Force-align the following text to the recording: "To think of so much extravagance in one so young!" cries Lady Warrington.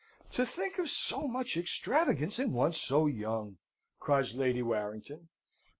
"To 0.31 0.47
think 0.47 0.79
of 0.79 0.89
so 0.89 1.27
much 1.27 1.55
extravagance 1.55 2.39
in 2.39 2.53
one 2.53 2.73
so 2.73 3.05
young!" 3.05 3.59
cries 3.99 4.33
Lady 4.33 4.63
Warrington. 4.63 5.29